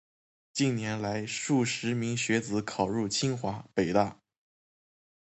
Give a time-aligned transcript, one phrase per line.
[0.51, 4.19] 近年来，数十名学子考入清华、北大